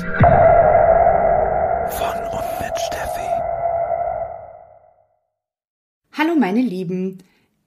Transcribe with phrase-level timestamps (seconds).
[0.00, 0.08] Von
[2.32, 3.30] und mit Steffi.
[6.12, 7.18] Hallo meine Lieben,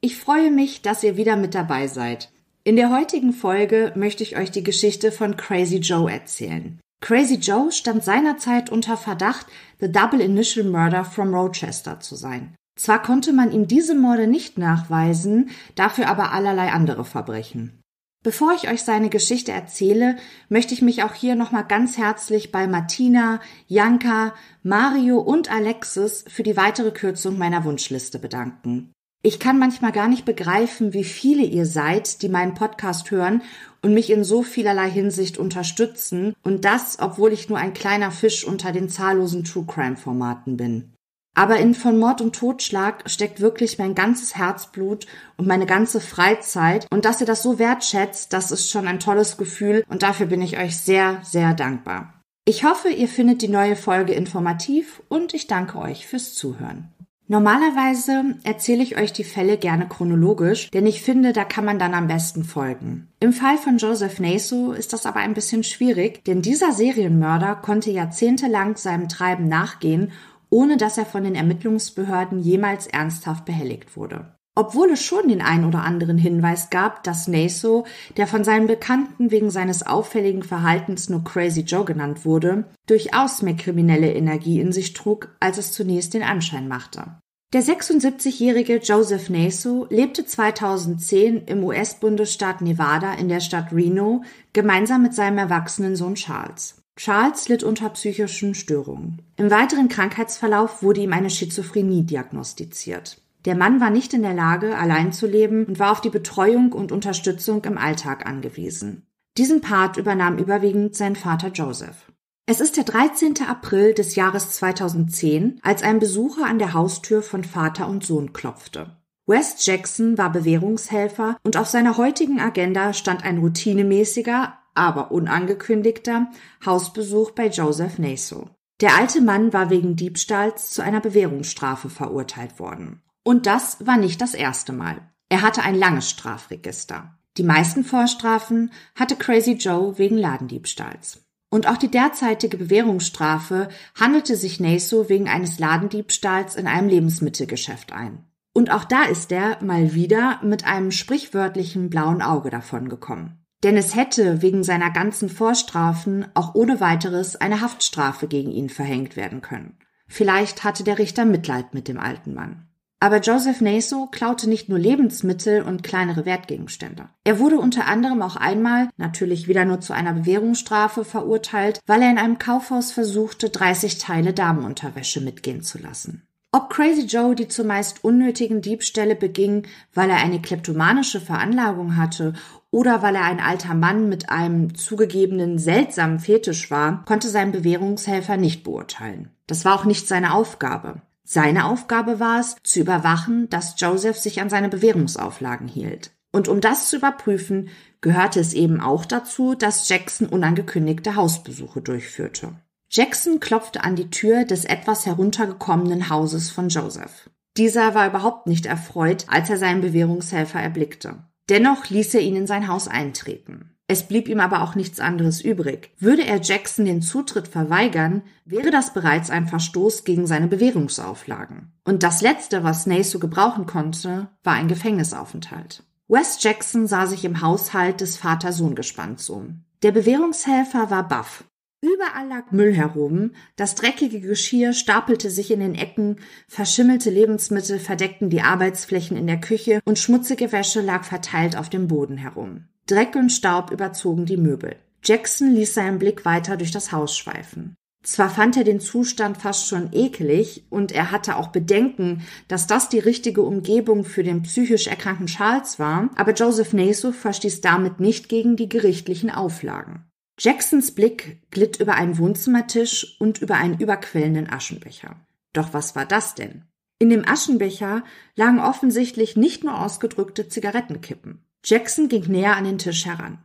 [0.02, 2.32] ich freue mich, dass ihr wieder mit dabei seid.
[2.64, 6.80] In der heutigen Folge möchte ich euch die Geschichte von Crazy Joe erzählen.
[7.02, 9.46] Crazy Joe stand seinerzeit unter Verdacht,
[9.80, 12.56] The Double Initial Murder from Rochester zu sein.
[12.80, 17.83] Zwar konnte man ihm diese Morde nicht nachweisen, dafür aber allerlei andere Verbrechen.
[18.24, 20.16] Bevor ich euch seine Geschichte erzähle,
[20.48, 26.44] möchte ich mich auch hier nochmal ganz herzlich bei Martina, Janka, Mario und Alexis für
[26.44, 28.94] die weitere Kürzung meiner Wunschliste bedanken.
[29.26, 33.42] Ich kann manchmal gar nicht begreifen, wie viele ihr seid, die meinen Podcast hören
[33.82, 38.46] und mich in so vielerlei Hinsicht unterstützen und das, obwohl ich nur ein kleiner Fisch
[38.46, 40.94] unter den zahllosen True Crime Formaten bin.
[41.36, 46.86] Aber in von Mord und Totschlag steckt wirklich mein ganzes Herzblut und meine ganze Freizeit.
[46.92, 50.42] Und dass ihr das so wertschätzt, das ist schon ein tolles Gefühl und dafür bin
[50.42, 52.14] ich euch sehr, sehr dankbar.
[52.46, 56.90] Ich hoffe, ihr findet die neue Folge informativ und ich danke euch fürs Zuhören.
[57.30, 61.94] Normalerweise erzähle ich euch die Fälle gerne chronologisch, denn ich finde, da kann man dann
[61.94, 63.08] am besten folgen.
[63.22, 67.92] Im Fall von Joseph Naso ist das aber ein bisschen schwierig, denn dieser Serienmörder konnte
[67.92, 70.12] jahrzehntelang seinem Treiben nachgehen
[70.54, 74.36] ohne dass er von den Ermittlungsbehörden jemals ernsthaft behelligt wurde.
[74.56, 77.86] Obwohl es schon den ein oder anderen Hinweis gab, dass Naso,
[78.18, 83.56] der von seinen Bekannten wegen seines auffälligen Verhaltens nur Crazy Joe genannt wurde, durchaus mehr
[83.56, 87.18] kriminelle Energie in sich trug, als es zunächst den Anschein machte.
[87.52, 95.16] Der 76-jährige Joseph Naso lebte 2010 im US-Bundesstaat Nevada in der Stadt Reno gemeinsam mit
[95.16, 96.83] seinem erwachsenen Sohn Charles.
[96.96, 99.22] Charles litt unter psychischen Störungen.
[99.36, 103.22] Im weiteren Krankheitsverlauf wurde ihm eine Schizophrenie diagnostiziert.
[103.46, 106.72] Der Mann war nicht in der Lage, allein zu leben und war auf die Betreuung
[106.72, 109.06] und Unterstützung im Alltag angewiesen.
[109.38, 112.12] Diesen Part übernahm überwiegend sein Vater Joseph.
[112.46, 113.36] Es ist der 13.
[113.48, 118.98] April des Jahres 2010, als ein Besucher an der Haustür von Vater und Sohn klopfte.
[119.26, 126.32] Wes Jackson war Bewährungshelfer und auf seiner heutigen Agenda stand ein routinemäßiger, aber unangekündigter
[126.66, 128.50] Hausbesuch bei Joseph Naso.
[128.82, 133.02] Der alte Mann war wegen Diebstahls zu einer Bewährungsstrafe verurteilt worden.
[133.24, 134.98] Und das war nicht das erste Mal.
[135.30, 137.18] Er hatte ein langes Strafregister.
[137.38, 141.26] Die meisten Vorstrafen hatte Crazy Joe wegen Ladendiebstahls.
[141.50, 148.26] Und auch die derzeitige Bewährungsstrafe handelte sich Naso wegen eines Ladendiebstahls in einem Lebensmittelgeschäft ein.
[148.54, 153.43] Und auch da ist er mal wieder mit einem sprichwörtlichen blauen Auge davongekommen.
[153.64, 159.16] Denn es hätte wegen seiner ganzen Vorstrafen auch ohne weiteres eine Haftstrafe gegen ihn verhängt
[159.16, 159.78] werden können.
[160.08, 162.68] Vielleicht hatte der Richter Mitleid mit dem alten Mann.
[163.00, 167.10] Aber Joseph Naso klaute nicht nur Lebensmittel und kleinere Wertgegenstände.
[167.26, 172.12] Er wurde unter anderem auch einmal, natürlich wieder nur zu einer Bewährungsstrafe, verurteilt, weil er
[172.12, 176.26] in einem Kaufhaus versuchte, 30 Teile Damenunterwäsche mitgehen zu lassen.
[176.54, 182.34] Ob Crazy Joe die zumeist unnötigen Diebstähle beging, weil er eine kleptomanische Veranlagung hatte
[182.74, 188.36] oder weil er ein alter Mann mit einem zugegebenen seltsamen Fetisch war, konnte sein Bewährungshelfer
[188.36, 189.30] nicht beurteilen.
[189.46, 191.04] Das war auch nicht seine Aufgabe.
[191.24, 196.12] Seine Aufgabe war es, zu überwachen, dass Joseph sich an seine Bewährungsauflagen hielt.
[196.32, 197.70] Und um das zu überprüfen,
[198.02, 202.56] gehörte es eben auch dazu, dass Jackson unangekündigte Hausbesuche durchführte.
[202.90, 207.30] Jackson klopfte an die Tür des etwas heruntergekommenen Hauses von Joseph.
[207.56, 211.24] Dieser war überhaupt nicht erfreut, als er seinen Bewährungshelfer erblickte.
[211.50, 213.74] Dennoch ließ er ihn in sein Haus eintreten.
[213.88, 215.92] Es blieb ihm aber auch nichts anderes übrig.
[216.00, 221.74] Würde er Jackson den Zutritt verweigern, wäre das bereits ein Verstoß gegen seine Bewährungsauflagen.
[221.84, 225.84] Und das Letzte, was Naso gebrauchen konnte, war ein Gefängnisaufenthalt.
[226.08, 229.66] Wes Jackson sah sich im Haushalt des Vater-Sohn-Gespanns um.
[229.84, 231.44] Der Bewährungshelfer war baff.
[231.84, 236.16] Überall lag Müll herum, das dreckige Geschirr stapelte sich in den Ecken,
[236.48, 241.90] verschimmelte Lebensmittel verdeckten die Arbeitsflächen in der Küche und schmutzige Wäsche lag verteilt auf dem
[241.90, 242.70] Boden herum.
[242.88, 244.78] Dreck und Staub überzogen die Möbel.
[245.04, 247.76] Jackson ließ seinen Blick weiter durch das Haus schweifen.
[248.02, 252.88] Zwar fand er den Zustand fast schon ekelig und er hatte auch Bedenken, dass das
[252.88, 258.30] die richtige Umgebung für den psychisch erkrankten Charles war, aber Joseph Naso verstieß damit nicht
[258.30, 260.06] gegen die gerichtlichen Auflagen.
[260.40, 265.16] Jacksons Blick glitt über einen Wohnzimmertisch und über einen überquellenden Aschenbecher.
[265.54, 266.64] Doch was war das denn?
[267.00, 268.04] In dem Aschenbecher
[268.36, 271.44] lagen offensichtlich nicht nur ausgedrückte Zigarettenkippen.
[271.64, 273.44] Jackson ging näher an den Tisch heran.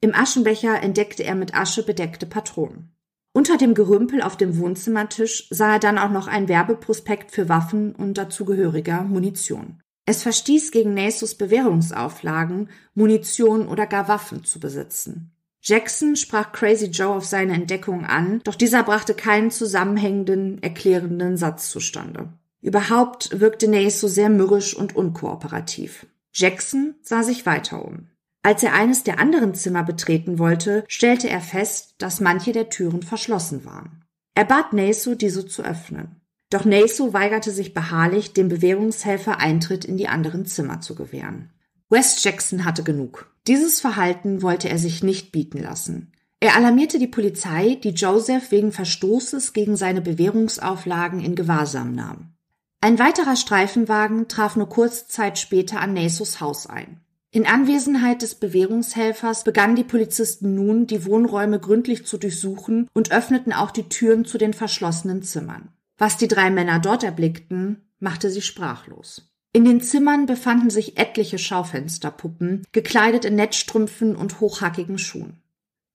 [0.00, 2.92] Im Aschenbecher entdeckte er mit Asche bedeckte Patronen.
[3.32, 7.94] Unter dem Gerümpel auf dem Wohnzimmertisch sah er dann auch noch ein Werbeprospekt für Waffen
[7.94, 9.80] und dazugehöriger Munition.
[10.04, 15.30] Es verstieß gegen Nasus Bewährungsauflagen, Munition oder gar Waffen zu besitzen.
[15.64, 21.70] Jackson sprach Crazy Joe auf seine Entdeckung an, doch dieser brachte keinen zusammenhängenden, erklärenden Satz
[21.70, 22.32] zustande.
[22.60, 26.06] Überhaupt wirkte Nace so sehr mürrisch und unkooperativ.
[26.34, 28.08] Jackson sah sich weiter um.
[28.42, 33.02] Als er eines der anderen Zimmer betreten wollte, stellte er fest, dass manche der Türen
[33.02, 34.04] verschlossen waren.
[34.34, 36.20] Er bat Naso, diese zu öffnen.
[36.50, 41.50] Doch Naso weigerte sich beharrlich, dem Bewährungshelfer Eintritt in die anderen Zimmer zu gewähren.
[41.88, 43.31] Wes Jackson hatte genug.
[43.46, 46.12] Dieses Verhalten wollte er sich nicht bieten lassen.
[46.38, 52.34] Er alarmierte die Polizei, die Joseph wegen Verstoßes gegen seine Bewährungsauflagen in Gewahrsam nahm.
[52.80, 57.00] Ein weiterer Streifenwagen traf nur kurze Zeit später an Nasos Haus ein.
[57.30, 63.52] In Anwesenheit des Bewährungshelfers begannen die Polizisten nun, die Wohnräume gründlich zu durchsuchen und öffneten
[63.52, 65.68] auch die Türen zu den verschlossenen Zimmern.
[65.96, 69.31] Was die drei Männer dort erblickten, machte sie sprachlos.
[69.54, 75.42] In den Zimmern befanden sich etliche Schaufensterpuppen, gekleidet in Netzstrümpfen und hochhackigen Schuhen.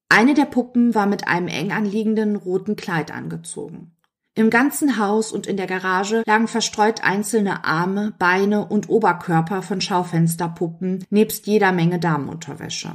[0.10, 3.94] Eine der Puppen war mit einem eng anliegenden roten Kleid angezogen.
[4.36, 9.82] Im ganzen Haus und in der Garage lagen verstreut einzelne Arme, Beine und Oberkörper von
[9.82, 12.92] Schaufensterpuppen nebst jeder Menge Damenunterwäsche.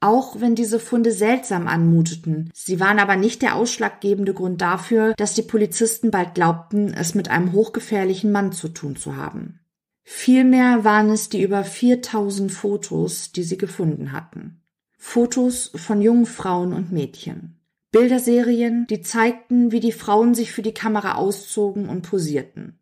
[0.00, 5.32] Auch wenn diese Funde seltsam anmuteten, sie waren aber nicht der ausschlaggebende Grund dafür, dass
[5.32, 9.60] die Polizisten bald glaubten, es mit einem hochgefährlichen Mann zu tun zu haben.
[10.08, 14.62] Vielmehr waren es die über 4000 Fotos, die sie gefunden hatten.
[14.96, 17.58] Fotos von jungen Frauen und Mädchen.
[17.90, 22.78] Bilderserien, die zeigten, wie die Frauen sich für die Kamera auszogen und posierten.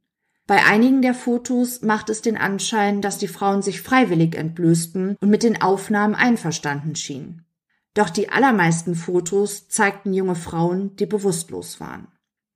[0.47, 5.31] Bei einigen der Fotos macht es den Anschein, dass die Frauen sich freiwillig entblößten und
[5.31, 7.47] mit den Aufnahmen einverstanden schienen.
[7.95, 12.09] Doch die allermeisten Fotos zeigten junge Frauen, die bewusstlos waren.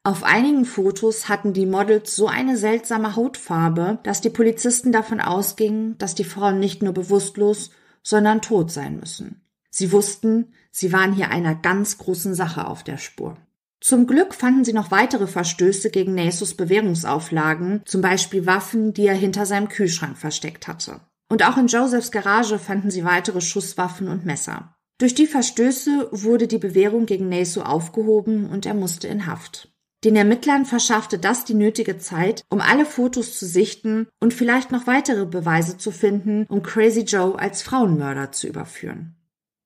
[0.09, 5.99] Auf einigen Fotos hatten die Models so eine seltsame Hautfarbe, dass die Polizisten davon ausgingen,
[5.99, 7.73] dass die Frauen nicht nur bewusstlos,
[8.03, 9.43] sondern tot sein müssen.
[9.69, 13.37] Sie wussten, sie waren hier einer ganz großen Sache auf der Spur.
[13.83, 19.15] Zum Glück fanden sie noch weitere Verstöße gegen Nasus Bewährungsauflagen, zum Beispiel Waffen, die er
[19.15, 21.01] hinter seinem Kühlschrank versteckt hatte.
[21.29, 24.75] Und auch in Josephs Garage fanden sie weitere Schusswaffen und Messer.
[24.97, 29.69] Durch die Verstöße wurde die Bewährung gegen Naso aufgehoben und er musste in Haft.
[30.05, 34.87] Den Ermittlern verschaffte das die nötige Zeit, um alle Fotos zu sichten und vielleicht noch
[34.87, 39.17] weitere Beweise zu finden, um Crazy Joe als Frauenmörder zu überführen.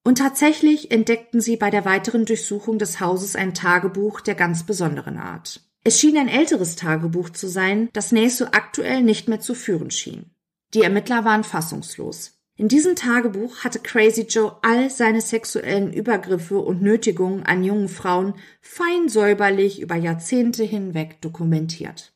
[0.05, 5.19] Und tatsächlich entdeckten sie bei der weiteren Durchsuchung des Hauses ein Tagebuch der ganz besonderen
[5.19, 5.61] Art.
[5.85, 10.31] Es schien ein älteres Tagebuch zu sein, das Nesu aktuell nicht mehr zu führen schien.
[10.75, 12.42] Die Ermittler waren fassungslos.
[12.63, 18.35] In diesem Tagebuch hatte Crazy Joe all seine sexuellen Übergriffe und Nötigungen an jungen Frauen
[18.61, 22.13] fein säuberlich über Jahrzehnte hinweg dokumentiert.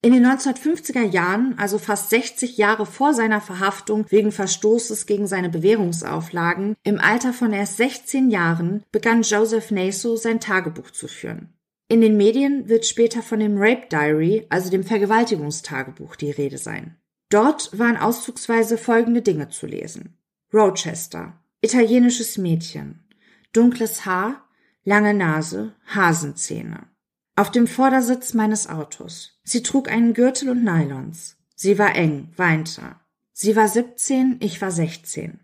[0.00, 5.50] In den 1950er Jahren, also fast 60 Jahre vor seiner Verhaftung wegen Verstoßes gegen seine
[5.50, 11.52] Bewährungsauflagen, im Alter von erst 16 Jahren, begann Joseph Naso sein Tagebuch zu führen.
[11.88, 16.96] In den Medien wird später von dem Rape Diary, also dem Vergewaltigungstagebuch, die Rede sein.
[17.30, 20.18] Dort waren auszugsweise folgende Dinge zu lesen.
[20.52, 23.04] Rochester, italienisches Mädchen,
[23.52, 24.44] dunkles Haar,
[24.84, 26.88] lange Nase, Hasenzähne.
[27.36, 29.40] Auf dem Vordersitz meines Autos.
[29.44, 31.36] Sie trug einen Gürtel und Nylons.
[31.54, 32.96] Sie war eng, weinte.
[33.32, 35.40] Sie war 17, ich war 16.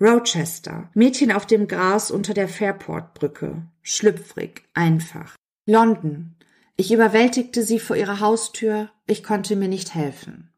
[0.00, 3.62] Rochester, Mädchen auf dem Gras unter der Fairport-Brücke.
[3.82, 5.36] Schlüpfrig, einfach.
[5.66, 6.34] London,
[6.76, 10.49] ich überwältigte sie vor ihrer Haustür, ich konnte mir nicht helfen.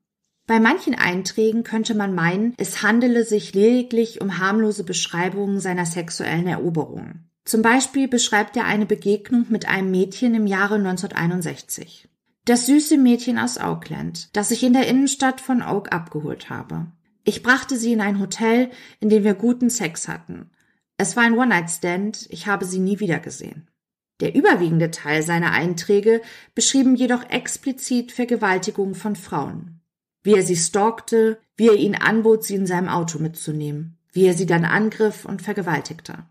[0.46, 6.48] Bei manchen Einträgen könnte man meinen, es handele sich lediglich um harmlose Beschreibungen seiner sexuellen
[6.48, 7.30] Eroberungen.
[7.44, 12.08] Zum Beispiel beschreibt er eine Begegnung mit einem Mädchen im Jahre 1961.
[12.44, 16.86] Das süße Mädchen aus Auckland, das ich in der Innenstadt von Oak abgeholt habe.
[17.24, 20.50] Ich brachte sie in ein Hotel, in dem wir guten Sex hatten.
[20.96, 23.68] Es war ein One-Night-Stand, ich habe sie nie wiedergesehen.
[24.20, 26.20] Der überwiegende Teil seiner Einträge
[26.54, 29.81] beschrieben jedoch explizit Vergewaltigungen von Frauen.
[30.22, 34.34] Wie er sie stalkte, wie er ihnen anbot, sie in seinem Auto mitzunehmen, wie er
[34.34, 36.26] sie dann angriff und vergewaltigte.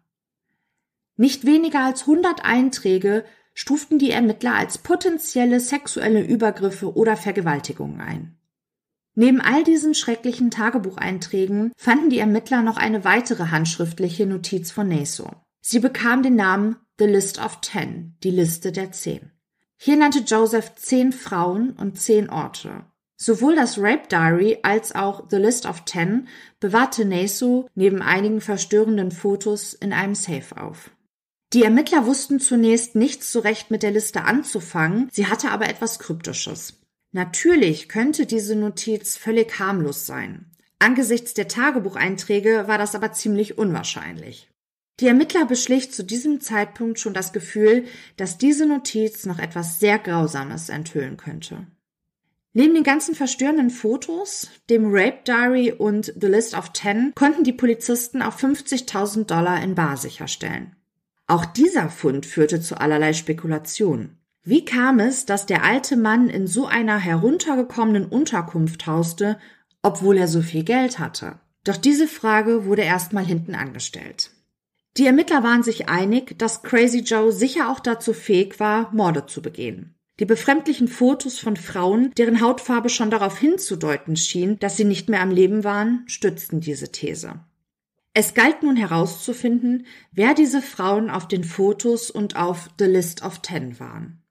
[1.17, 8.37] Nicht weniger als 100 Einträge stuften die Ermittler als potenzielle sexuelle Übergriffe oder Vergewaltigungen ein.
[9.13, 15.29] Neben all diesen schrecklichen Tagebucheinträgen fanden die Ermittler noch eine weitere handschriftliche Notiz von Naso.
[15.59, 19.31] Sie bekam den Namen The List of Ten, die Liste der Zehn.
[19.77, 22.85] Hier nannte Joseph zehn Frauen und zehn Orte.
[23.23, 26.27] Sowohl das Rape Diary als auch The List of Ten
[26.59, 30.89] bewahrte Naso neben einigen verstörenden Fotos in einem Safe auf.
[31.53, 35.99] Die Ermittler wussten zunächst nichts so recht mit der Liste anzufangen, sie hatte aber etwas
[35.99, 36.81] Kryptisches.
[37.11, 40.47] Natürlich könnte diese Notiz völlig harmlos sein.
[40.79, 44.49] Angesichts der Tagebucheinträge war das aber ziemlich unwahrscheinlich.
[44.99, 47.85] Die Ermittler beschlich zu diesem Zeitpunkt schon das Gefühl,
[48.17, 51.67] dass diese Notiz noch etwas sehr Grausames enthüllen könnte.
[52.53, 57.53] Neben den ganzen verstörenden Fotos, dem Rape Diary und The List of Ten konnten die
[57.53, 60.75] Polizisten auch 50.000 Dollar in Bar sicherstellen.
[61.27, 64.17] Auch dieser Fund führte zu allerlei Spekulationen.
[64.43, 69.37] Wie kam es, dass der alte Mann in so einer heruntergekommenen Unterkunft hauste,
[69.81, 71.39] obwohl er so viel Geld hatte?
[71.63, 74.31] Doch diese Frage wurde erstmal hinten angestellt.
[74.97, 79.41] Die Ermittler waren sich einig, dass Crazy Joe sicher auch dazu fähig war, Morde zu
[79.41, 79.95] begehen.
[80.19, 85.21] Die befremdlichen Fotos von Frauen, deren Hautfarbe schon darauf hinzudeuten schien, dass sie nicht mehr
[85.21, 87.39] am Leben waren, stützten diese These.
[88.13, 93.39] Es galt nun herauszufinden, wer diese Frauen auf den Fotos und auf The List of
[93.39, 94.21] Ten waren.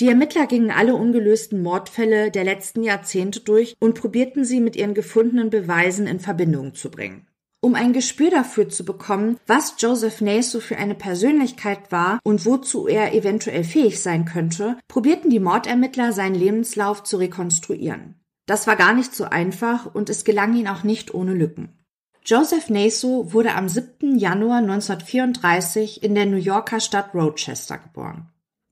[0.00, 4.94] Die Ermittler gingen alle ungelösten Mordfälle der letzten Jahrzehnte durch und probierten sie mit ihren
[4.94, 7.28] gefundenen Beweisen in Verbindung zu bringen.
[7.64, 12.88] Um ein Gespür dafür zu bekommen, was Joseph Naso für eine Persönlichkeit war und wozu
[12.88, 18.16] er eventuell fähig sein könnte, probierten die Mordermittler seinen Lebenslauf zu rekonstruieren.
[18.46, 21.78] Das war gar nicht so einfach und es gelang ihnen auch nicht ohne Lücken.
[22.24, 24.18] Joseph Naso wurde am 7.
[24.18, 28.28] Januar 1934 in der New Yorker Stadt Rochester geboren.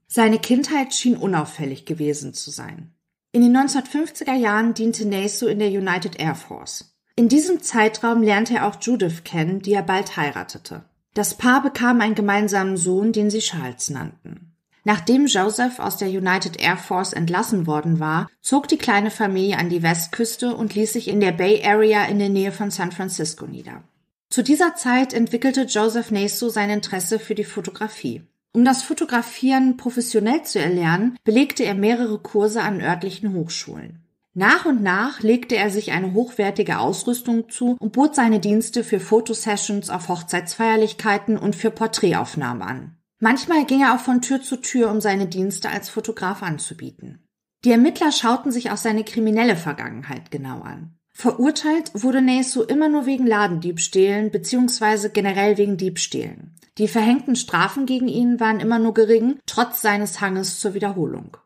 [0.08, 2.92] Seine Kindheit schien unauffällig gewesen zu sein.
[3.30, 6.89] In den 1950er Jahren diente Naso in der United Air Force.
[7.20, 10.84] In diesem Zeitraum lernte er auch Judith kennen, die er bald heiratete.
[11.12, 14.54] Das Paar bekam einen gemeinsamen Sohn, den sie Charles nannten.
[14.84, 19.68] Nachdem Joseph aus der United Air Force entlassen worden war, zog die kleine Familie an
[19.68, 23.46] die Westküste und ließ sich in der Bay Area in der Nähe von San Francisco
[23.46, 23.84] nieder.
[24.30, 28.22] Zu dieser Zeit entwickelte Joseph Naso sein Interesse für die Fotografie.
[28.52, 34.06] Um das Fotografieren professionell zu erlernen, belegte er mehrere Kurse an örtlichen Hochschulen.
[34.32, 39.00] Nach und nach legte er sich eine hochwertige Ausrüstung zu und bot seine Dienste für
[39.00, 42.96] Fotosessions auf Hochzeitsfeierlichkeiten und für Porträtaufnahmen an.
[43.18, 47.26] Manchmal ging er auch von Tür zu Tür, um seine Dienste als Fotograf anzubieten.
[47.64, 50.96] Die Ermittler schauten sich auch seine kriminelle Vergangenheit genau an.
[51.12, 55.10] Verurteilt wurde Naso immer nur wegen Ladendiebstählen bzw.
[55.10, 56.54] generell wegen Diebstählen.
[56.78, 61.36] Die verhängten Strafen gegen ihn waren immer nur gering, trotz seines Hanges zur Wiederholung.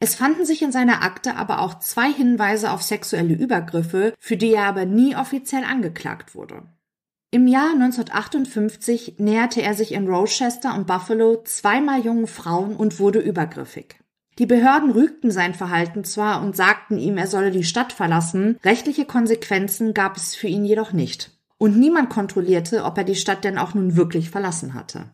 [0.00, 4.52] Es fanden sich in seiner Akte aber auch zwei Hinweise auf sexuelle Übergriffe, für die
[4.52, 6.62] er aber nie offiziell angeklagt wurde.
[7.30, 13.18] Im Jahr 1958 näherte er sich in Rochester und Buffalo zweimal jungen Frauen und wurde
[13.18, 13.96] übergriffig.
[14.38, 19.04] Die Behörden rügten sein Verhalten zwar und sagten ihm, er solle die Stadt verlassen, rechtliche
[19.04, 21.32] Konsequenzen gab es für ihn jedoch nicht.
[21.58, 25.10] Und niemand kontrollierte, ob er die Stadt denn auch nun wirklich verlassen hatte.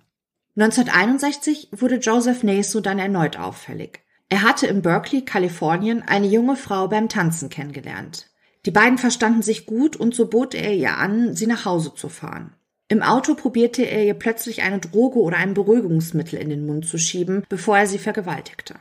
[0.56, 4.03] 1961 wurde Joseph Naso dann erneut auffällig.
[4.34, 8.30] Er hatte in Berkeley, Kalifornien, eine junge Frau beim Tanzen kennengelernt.
[8.66, 12.08] Die beiden verstanden sich gut und so bot er ihr an, sie nach Hause zu
[12.08, 12.52] fahren.
[12.88, 16.98] Im Auto probierte er ihr plötzlich eine Droge oder ein Beruhigungsmittel in den Mund zu
[16.98, 18.74] schieben, bevor er sie vergewaltigte.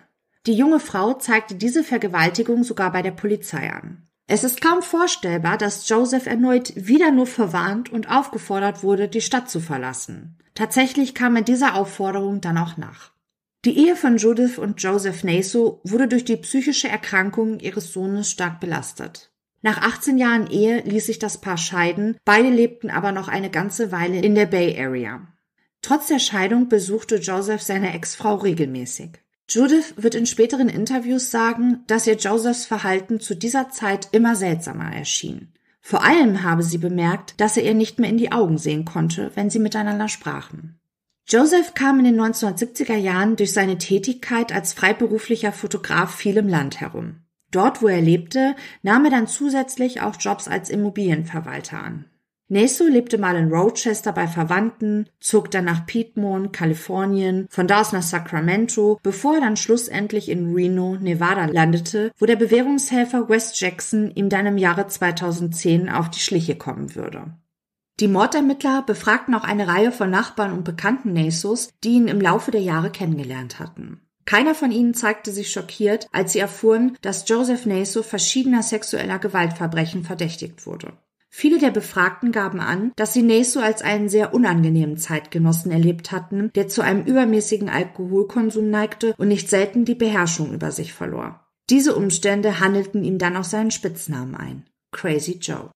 [0.47, 4.07] Die junge Frau zeigte diese Vergewaltigung sogar bei der Polizei an.
[4.25, 9.51] Es ist kaum vorstellbar, dass Joseph erneut wieder nur verwarnt und aufgefordert wurde, die Stadt
[9.51, 10.39] zu verlassen.
[10.55, 13.12] Tatsächlich kam er dieser Aufforderung dann auch nach.
[13.65, 18.59] Die Ehe von Judith und Joseph Naso wurde durch die psychische Erkrankung ihres Sohnes stark
[18.59, 19.31] belastet.
[19.61, 23.93] Nach 18 Jahren Ehe ließ sich das Paar scheiden, beide lebten aber noch eine ganze
[23.93, 25.25] Weile in der Bay Area.
[25.81, 29.11] Trotz der Scheidung besuchte Joseph seine Ex-Frau regelmäßig.
[29.47, 34.93] Judith wird in späteren Interviews sagen, dass ihr Josephs Verhalten zu dieser Zeit immer seltsamer
[34.93, 35.53] erschien.
[35.79, 39.31] Vor allem habe sie bemerkt, dass er ihr nicht mehr in die Augen sehen konnte,
[39.35, 40.79] wenn sie miteinander sprachen.
[41.27, 46.81] Joseph kam in den 1970er Jahren durch seine Tätigkeit als freiberuflicher Fotograf viel im Land
[46.81, 47.21] herum.
[47.49, 52.05] Dort, wo er lebte, nahm er dann zusätzlich auch Jobs als Immobilienverwalter an.
[52.49, 57.93] Naso lebte mal in Rochester bei Verwandten, zog dann nach Piedmont, Kalifornien, von da aus
[57.93, 64.11] nach Sacramento, bevor er dann schlussendlich in Reno, Nevada landete, wo der Bewährungshelfer Wes Jackson
[64.13, 67.33] ihm dann im Jahre 2010 auf die Schliche kommen würde.
[68.03, 72.51] Die Mordermittler befragten auch eine Reihe von Nachbarn und Bekannten Nasos, die ihn im Laufe
[72.51, 74.01] der Jahre kennengelernt hatten.
[74.25, 80.03] Keiner von ihnen zeigte sich schockiert, als sie erfuhren, dass Joseph Naso verschiedener sexueller Gewaltverbrechen
[80.03, 80.97] verdächtigt wurde.
[81.29, 86.51] Viele der Befragten gaben an, dass sie Neso als einen sehr unangenehmen Zeitgenossen erlebt hatten,
[86.55, 91.47] der zu einem übermäßigen Alkoholkonsum neigte und nicht selten die Beherrschung über sich verlor.
[91.69, 94.65] Diese Umstände handelten ihm dann auch seinen Spitznamen ein.
[94.91, 95.69] Crazy Joe.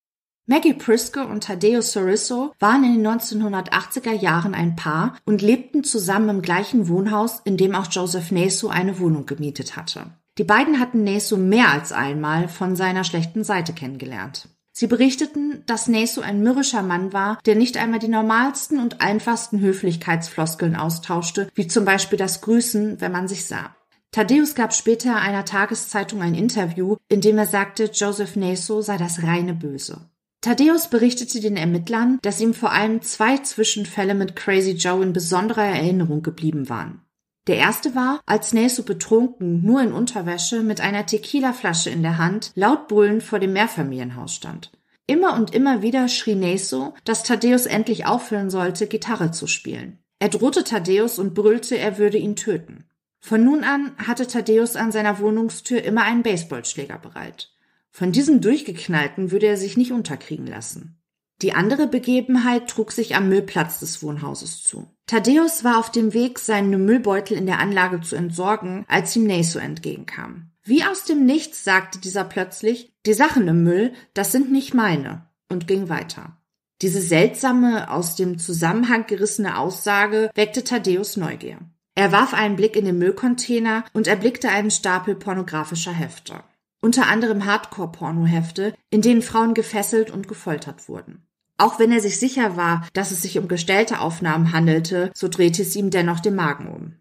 [0.50, 6.30] Maggie Prisco und Tadeo Soriso waren in den 1980er Jahren ein Paar und lebten zusammen
[6.30, 10.06] im gleichen Wohnhaus, in dem auch Joseph Neso eine Wohnung gemietet hatte.
[10.38, 14.48] Die beiden hatten Neso mehr als einmal von seiner schlechten Seite kennengelernt.
[14.72, 19.60] Sie berichteten, dass Neso ein mürrischer Mann war, der nicht einmal die normalsten und einfachsten
[19.60, 23.76] Höflichkeitsfloskeln austauschte, wie zum Beispiel das Grüßen, wenn man sich sah.
[24.14, 29.24] Thaddeus gab später einer Tageszeitung ein Interview, in dem er sagte, Joseph Neso sei das
[29.24, 30.10] reine Böse.
[30.48, 35.66] Thaddeus berichtete den Ermittlern, dass ihm vor allem zwei Zwischenfälle mit Crazy Joe in besonderer
[35.66, 37.02] Erinnerung geblieben waren.
[37.48, 42.54] Der erste war, als Neso betrunken, nur in Unterwäsche, mit einer Tequila-Flasche in der Hand,
[42.56, 44.72] laut brüllend vor dem Mehrfamilienhaus stand.
[45.06, 50.00] Immer und immer wieder schrie Neso, dass Thaddeus endlich aufhören sollte, Gitarre zu spielen.
[50.20, 52.86] Er drohte Thaddeus und brüllte, er würde ihn töten.
[53.20, 57.52] Von nun an hatte Thaddeus an seiner Wohnungstür immer einen Baseballschläger bereit.
[57.98, 61.02] Von diesem Durchgeknallten würde er sich nicht unterkriegen lassen.
[61.42, 64.88] Die andere Begebenheit trug sich am Müllplatz des Wohnhauses zu.
[65.08, 69.58] Thaddeus war auf dem Weg, seinen Müllbeutel in der Anlage zu entsorgen, als ihm Neso
[69.58, 70.52] entgegenkam.
[70.64, 75.28] Wie aus dem Nichts sagte dieser plötzlich, die Sachen im Müll, das sind nicht meine,
[75.50, 76.38] und ging weiter.
[76.84, 81.58] Diese seltsame, aus dem Zusammenhang gerissene Aussage weckte Thaddeus Neugier.
[81.96, 86.44] Er warf einen Blick in den Müllcontainer und erblickte einen Stapel pornografischer Hefte.
[86.82, 91.28] Unter anderem Hardcore-Pornohefte, in denen Frauen gefesselt und gefoltert wurden.
[91.58, 95.64] Auch wenn er sich sicher war, dass es sich um gestellte Aufnahmen handelte, so drehte
[95.64, 96.94] es ihm dennoch den Magen um.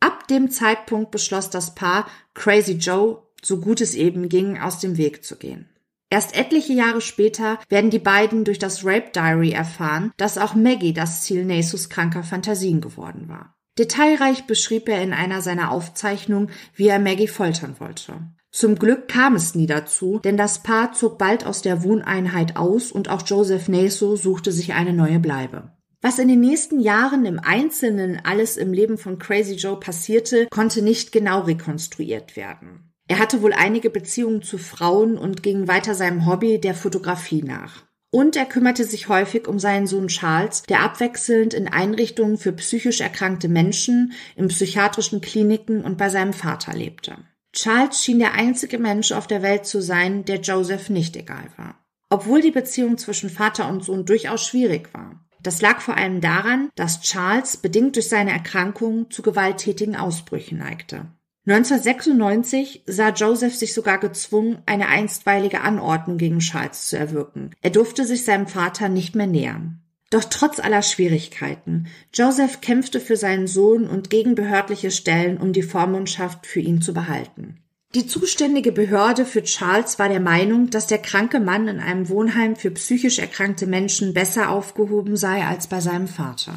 [0.00, 4.96] Ab dem Zeitpunkt beschloss das Paar, Crazy Joe, so gut es eben ging, aus dem
[4.96, 5.68] Weg zu gehen.
[6.10, 10.94] Erst etliche Jahre später werden die beiden durch das Rape Diary erfahren, dass auch Maggie
[10.94, 13.54] das Ziel Nasus kranker Fantasien geworden war.
[13.78, 18.14] Detailreich beschrieb er in einer seiner Aufzeichnungen, wie er Maggie foltern wollte.
[18.50, 22.90] Zum Glück kam es nie dazu, denn das Paar zog bald aus der Wohneinheit aus
[22.90, 25.72] und auch Joseph Naso suchte sich eine neue Bleibe.
[26.00, 30.80] Was in den nächsten Jahren im Einzelnen alles im Leben von Crazy Joe passierte, konnte
[30.80, 32.92] nicht genau rekonstruiert werden.
[33.08, 37.84] Er hatte wohl einige Beziehungen zu Frauen und ging weiter seinem Hobby der Fotografie nach.
[38.10, 43.00] Und er kümmerte sich häufig um seinen Sohn Charles, der abwechselnd in Einrichtungen für psychisch
[43.00, 47.16] erkrankte Menschen, in psychiatrischen Kliniken und bei seinem Vater lebte.
[47.60, 51.74] Charles schien der einzige Mensch auf der Welt zu sein, der Joseph nicht egal war.
[52.08, 55.26] Obwohl die Beziehung zwischen Vater und Sohn durchaus schwierig war.
[55.42, 61.06] Das lag vor allem daran, dass Charles, bedingt durch seine Erkrankung, zu gewalttätigen Ausbrüchen neigte.
[61.46, 67.50] 1996 sah Joseph sich sogar gezwungen, eine einstweilige Anordnung gegen Charles zu erwirken.
[67.60, 69.82] Er durfte sich seinem Vater nicht mehr nähern.
[70.10, 75.62] Doch trotz aller Schwierigkeiten, Joseph kämpfte für seinen Sohn und gegen behördliche Stellen, um die
[75.62, 77.62] Vormundschaft für ihn zu behalten.
[77.94, 82.54] Die zuständige Behörde für Charles war der Meinung, dass der kranke Mann in einem Wohnheim
[82.54, 86.54] für psychisch erkrankte Menschen besser aufgehoben sei als bei seinem Vater.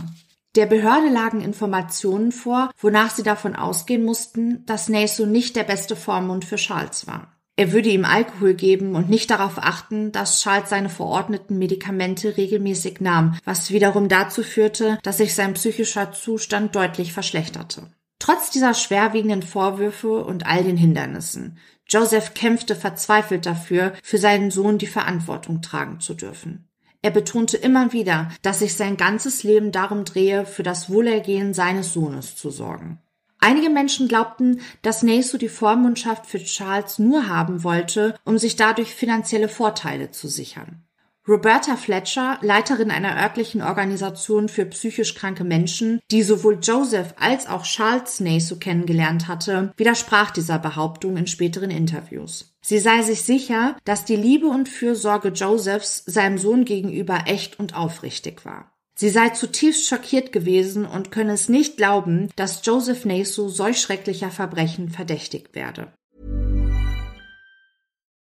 [0.55, 5.95] Der Behörde lagen Informationen vor, wonach sie davon ausgehen mussten, dass Naso nicht der beste
[5.95, 7.40] Vormund für Charles war.
[7.55, 13.01] Er würde ihm Alkohol geben und nicht darauf achten, dass Charles seine verordneten Medikamente regelmäßig
[13.01, 17.91] nahm, was wiederum dazu führte, dass sich sein psychischer Zustand deutlich verschlechterte.
[18.19, 24.77] Trotz dieser schwerwiegenden Vorwürfe und all den Hindernissen, Joseph kämpfte verzweifelt dafür, für seinen Sohn
[24.77, 26.67] die Verantwortung tragen zu dürfen.
[27.01, 31.93] Er betonte immer wieder, dass sich sein ganzes Leben darum drehe, für das Wohlergehen seines
[31.93, 32.99] Sohnes zu sorgen.
[33.41, 38.93] Einige Menschen glaubten, dass Naso die Vormundschaft für Charles nur haben wollte, um sich dadurch
[38.93, 40.83] finanzielle Vorteile zu sichern.
[41.27, 47.63] Roberta Fletcher, Leiterin einer örtlichen Organisation für psychisch kranke Menschen, die sowohl Joseph als auch
[47.63, 52.55] Charles Naso kennengelernt hatte, widersprach dieser Behauptung in späteren Interviews.
[52.61, 57.75] Sie sei sich sicher, dass die Liebe und Fürsorge Josephs seinem Sohn gegenüber echt und
[57.75, 58.70] aufrichtig war.
[59.01, 64.29] Sie sei zutiefst schockiert gewesen und könne es nicht glauben, dass Joseph Naso solch schrecklicher
[64.29, 65.87] Verbrechen verdächtigt werde.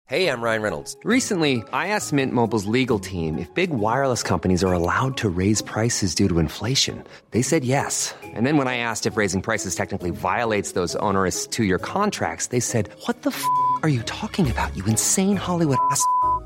[0.07, 0.97] Hey, I'm Ryan Reynolds.
[1.05, 5.63] Recently, I asked Mint Mobile's legal team if big wireless companies are allowed to raise
[5.63, 7.05] prices due to inflation.
[7.31, 8.13] They said yes.
[8.35, 12.49] And then when I asked if raising prices technically violates those onerous two year contracts,
[12.49, 13.45] they said, What the f
[13.85, 16.05] are you talking about, you insane Hollywood ass?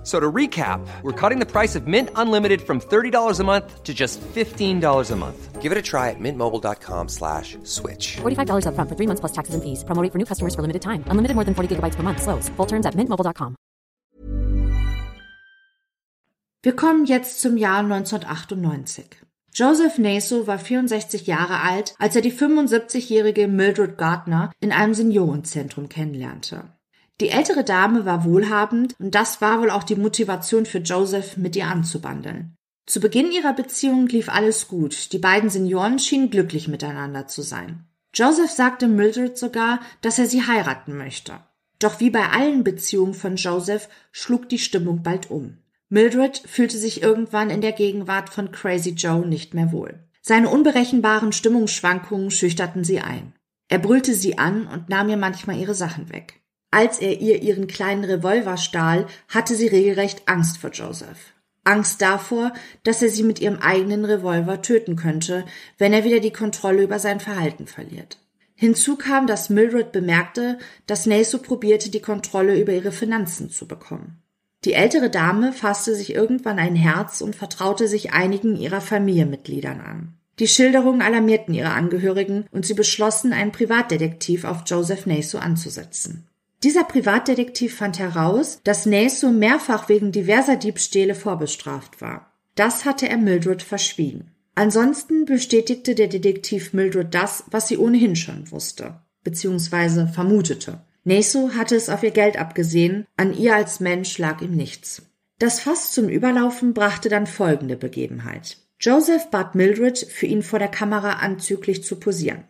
[0.08, 3.92] So to recap, we're cutting the price of Mint Unlimited from $30 a month to
[3.92, 5.60] just $15 a month.
[5.60, 8.16] Give it a try at mintmobile.com slash switch.
[8.16, 9.84] $45 upfront for three months plus taxes and fees.
[9.84, 11.04] Promo for new customers for limited time.
[11.12, 12.22] Unlimited more than 40 gigabytes per month.
[12.22, 12.48] Slows.
[12.56, 13.54] Full terms at mintmobile.com.
[16.62, 19.28] Wir kommen jetzt zum Jahr 1998.
[19.52, 25.90] Joseph Naso war 64 Jahre alt, als er die 75-jährige Mildred Gardner in einem Seniorenzentrum
[25.90, 26.77] kennenlernte.
[27.20, 31.56] Die ältere Dame war wohlhabend und das war wohl auch die Motivation für Joseph, mit
[31.56, 32.54] ihr anzubandeln.
[32.86, 35.12] Zu Beginn ihrer Beziehung lief alles gut.
[35.12, 37.84] Die beiden Senioren schienen glücklich miteinander zu sein.
[38.14, 41.34] Joseph sagte Mildred sogar, dass er sie heiraten möchte.
[41.78, 45.58] Doch wie bei allen Beziehungen von Joseph schlug die Stimmung bald um.
[45.90, 50.00] Mildred fühlte sich irgendwann in der Gegenwart von Crazy Joe nicht mehr wohl.
[50.22, 53.34] Seine unberechenbaren Stimmungsschwankungen schüchterten sie ein.
[53.68, 56.40] Er brüllte sie an und nahm ihr manchmal ihre Sachen weg.
[56.70, 61.32] Als er ihr ihren kleinen Revolver stahl, hatte sie regelrecht Angst vor Joseph.
[61.64, 62.52] Angst davor,
[62.82, 65.44] dass er sie mit ihrem eigenen Revolver töten könnte,
[65.76, 68.18] wenn er wieder die Kontrolle über sein Verhalten verliert.
[68.54, 74.22] Hinzu kam, dass Mildred bemerkte, dass Naso probierte, die Kontrolle über ihre Finanzen zu bekommen.
[74.64, 80.14] Die ältere Dame fasste sich irgendwann ein Herz und vertraute sich einigen ihrer Familienmitgliedern an.
[80.40, 86.28] Die Schilderungen alarmierten ihre Angehörigen und sie beschlossen, einen Privatdetektiv auf Joseph Naso anzusetzen.
[86.64, 92.32] Dieser Privatdetektiv fand heraus, dass Naso mehrfach wegen diverser Diebstähle vorbestraft war.
[92.56, 94.32] Das hatte er Mildred verschwiegen.
[94.56, 100.80] Ansonsten bestätigte der Detektiv Mildred das, was sie ohnehin schon wusste, beziehungsweise vermutete.
[101.04, 105.02] Naso hatte es auf ihr Geld abgesehen, an ihr als Mensch lag ihm nichts.
[105.38, 108.56] Das Fass zum Überlaufen brachte dann folgende Begebenheit.
[108.80, 112.42] Joseph bat Mildred, für ihn vor der Kamera anzüglich zu posieren.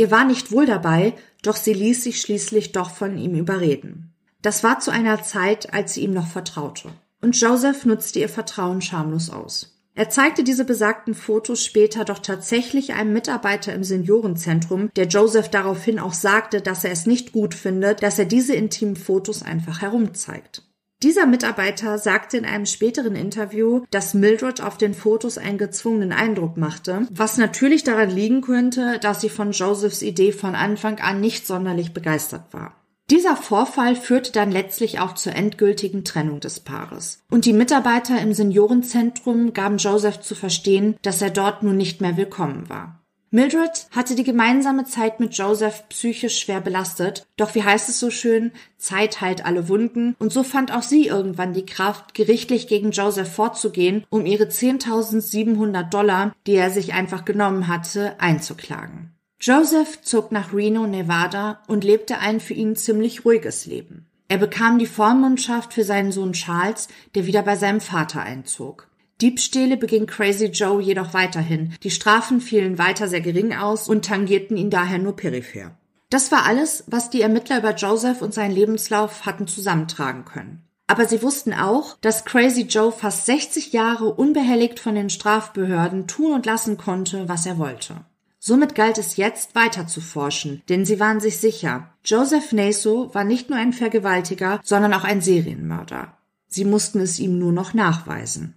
[0.00, 4.14] Ihr war nicht wohl dabei, doch sie ließ sich schließlich doch von ihm überreden.
[4.40, 6.88] Das war zu einer Zeit, als sie ihm noch vertraute.
[7.20, 9.78] Und Joseph nutzte ihr Vertrauen schamlos aus.
[9.94, 15.98] Er zeigte diese besagten Fotos später doch tatsächlich einem Mitarbeiter im Seniorenzentrum, der Joseph daraufhin
[15.98, 20.62] auch sagte, dass er es nicht gut findet, dass er diese intimen Fotos einfach herumzeigt.
[21.02, 26.58] Dieser Mitarbeiter sagte in einem späteren Interview, dass Mildred auf den Fotos einen gezwungenen Eindruck
[26.58, 31.46] machte, was natürlich daran liegen könnte, dass sie von Josephs Idee von Anfang an nicht
[31.46, 32.74] sonderlich begeistert war.
[33.08, 37.24] Dieser Vorfall führte dann letztlich auch zur endgültigen Trennung des Paares.
[37.30, 42.18] Und die Mitarbeiter im Seniorenzentrum gaben Joseph zu verstehen, dass er dort nun nicht mehr
[42.18, 42.99] willkommen war.
[43.32, 48.10] Mildred hatte die gemeinsame Zeit mit Joseph psychisch schwer belastet, doch wie heißt es so
[48.10, 52.90] schön, Zeit heilt alle Wunden, und so fand auch sie irgendwann die Kraft, gerichtlich gegen
[52.90, 59.12] Joseph vorzugehen, um ihre 10.700 Dollar, die er sich einfach genommen hatte, einzuklagen.
[59.40, 64.06] Joseph zog nach Reno, Nevada und lebte ein für ihn ziemlich ruhiges Leben.
[64.26, 68.89] Er bekam die Vormundschaft für seinen Sohn Charles, der wieder bei seinem Vater einzog.
[69.20, 71.74] Diebstähle beging Crazy Joe jedoch weiterhin.
[71.82, 75.76] Die Strafen fielen weiter sehr gering aus und tangierten ihn daher nur peripher.
[76.10, 80.64] Das war alles, was die Ermittler über Joseph und seinen Lebenslauf hatten zusammentragen können.
[80.88, 86.32] Aber sie wussten auch, dass Crazy Joe fast 60 Jahre unbehelligt von den Strafbehörden tun
[86.32, 88.04] und lassen konnte, was er wollte.
[88.40, 93.22] Somit galt es jetzt weiter zu forschen, denn sie waren sich sicher, Joseph Naso war
[93.22, 96.16] nicht nur ein Vergewaltiger, sondern auch ein Serienmörder.
[96.48, 98.56] Sie mussten es ihm nur noch nachweisen.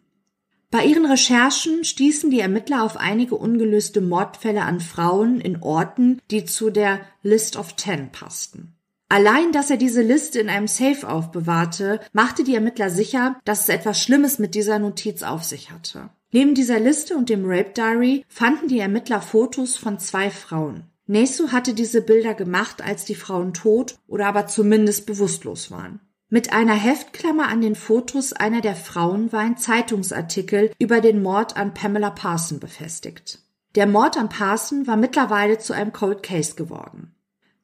[0.74, 6.46] Bei ihren Recherchen stießen die Ermittler auf einige ungelöste Mordfälle an Frauen in Orten, die
[6.46, 8.76] zu der List of Ten passten.
[9.08, 13.70] Allein, dass er diese Liste in einem Safe aufbewahrte, machte die Ermittler sicher, dass es
[13.70, 16.10] etwas Schlimmes mit dieser Notiz auf sich hatte.
[16.32, 20.86] Neben dieser Liste und dem Rape Diary fanden die Ermittler Fotos von zwei Frauen.
[21.06, 26.00] Nesu hatte diese Bilder gemacht, als die Frauen tot oder aber zumindest bewusstlos waren.
[26.34, 31.56] Mit einer Heftklammer an den Fotos einer der Frauen war ein Zeitungsartikel über den Mord
[31.58, 33.38] an Pamela Parson befestigt.
[33.76, 37.14] Der Mord an Parson war mittlerweile zu einem Cold Case geworden.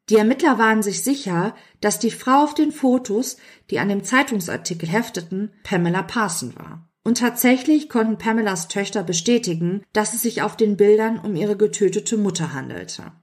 [0.10, 3.38] Die Ermittler waren sich sicher, dass die Frau auf den Fotos,
[3.72, 6.88] die an dem Zeitungsartikel hefteten, Pamela Parson war.
[7.04, 12.18] Und tatsächlich konnten Pamelas Töchter bestätigen, dass es sich auf den Bildern um ihre getötete
[12.18, 13.14] Mutter handelte.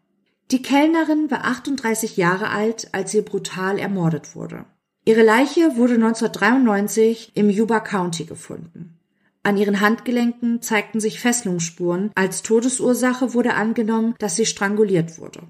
[0.51, 4.65] Die Kellnerin war 38 Jahre alt, als sie brutal ermordet wurde.
[5.09, 8.99] Ihre Leiche wurde 1993 im Yuba County gefunden.
[9.45, 12.11] An ihren Handgelenken zeigten sich Fesselungsspuren.
[12.16, 15.45] Als Todesursache wurde angenommen, dass sie stranguliert wurde.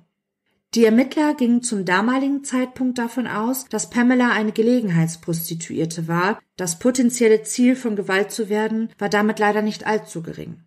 [0.74, 6.38] Die Ermittler gingen zum damaligen Zeitpunkt davon aus, dass Pamela eine Gelegenheitsprostituierte war.
[6.58, 10.66] Das potenzielle Ziel von Gewalt zu werden war damit leider nicht allzu gering.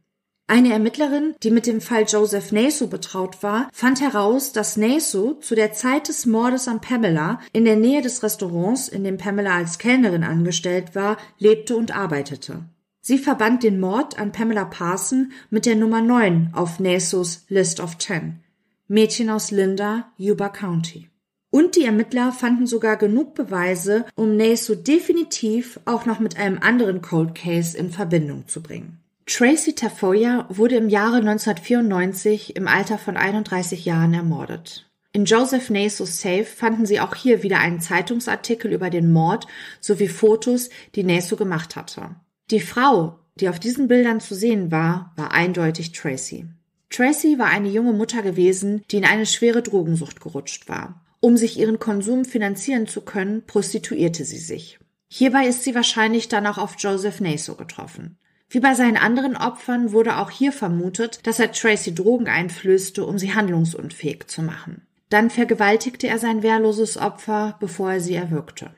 [0.50, 5.54] Eine Ermittlerin, die mit dem Fall Joseph Naso betraut war, fand heraus, dass Naso zu
[5.54, 9.78] der Zeit des Mordes an Pamela in der Nähe des Restaurants, in dem Pamela als
[9.78, 12.64] Kellnerin angestellt war, lebte und arbeitete.
[13.00, 17.98] Sie verband den Mord an Pamela Parson mit der Nummer 9 auf Nasos List of
[17.98, 18.40] Ten.
[18.88, 21.10] Mädchen aus Linda, Yuba County.
[21.52, 27.04] Und die Ermittler fanden sogar genug Beweise, um Naso definitiv auch noch mit einem anderen
[27.04, 29.00] Cold Case in Verbindung zu bringen.
[29.30, 34.90] Tracy Tafoya wurde im Jahre 1994 im Alter von 31 Jahren ermordet.
[35.14, 39.46] In Joseph Nasos Safe fanden sie auch hier wieder einen Zeitungsartikel über den Mord
[39.82, 42.16] sowie Fotos, die Naso gemacht hatte.
[42.50, 46.48] Die Frau, die auf diesen Bildern zu sehen war, war eindeutig Tracy.
[46.90, 51.06] Tracy war eine junge Mutter gewesen, die in eine schwere Drogensucht gerutscht war.
[51.20, 54.80] Um sich ihren Konsum finanzieren zu können, prostituierte sie sich.
[55.08, 58.18] Hierbei ist sie wahrscheinlich dann auch auf Joseph Naso getroffen.
[58.50, 63.20] Wie bei seinen anderen Opfern wurde auch hier vermutet, dass er Tracy Drogen einflößte, um
[63.20, 64.88] sie handlungsunfähig zu machen.
[65.10, 68.72] Dann vergewaltigte er sein wehrloses Opfer, bevor er sie erwürgte.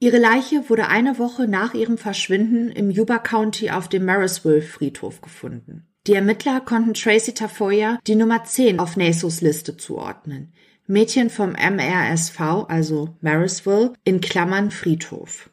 [0.00, 5.20] Ihre Leiche wurde eine Woche nach ihrem Verschwinden im Yuba County auf dem Marysville Friedhof
[5.20, 5.88] gefunden.
[6.06, 10.52] Die Ermittler konnten Tracy Tafoya die Nummer 10 auf Nasos Liste zuordnen.
[10.86, 15.50] Mädchen vom MRSV, also Marysville, in Klammern Friedhof.